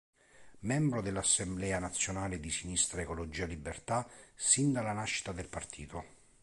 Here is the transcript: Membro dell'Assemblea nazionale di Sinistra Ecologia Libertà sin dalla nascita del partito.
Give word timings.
Membro 0.61 0.99
dell'Assemblea 1.03 1.77
nazionale 1.77 2.39
di 2.39 2.49
Sinistra 2.49 3.01
Ecologia 3.01 3.45
Libertà 3.45 4.09
sin 4.33 4.71
dalla 4.71 4.93
nascita 4.93 5.31
del 5.31 5.47
partito. 5.47 6.03